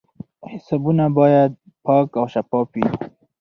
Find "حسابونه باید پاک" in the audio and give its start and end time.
0.51-2.09